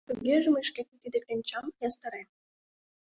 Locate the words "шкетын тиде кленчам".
0.69-1.65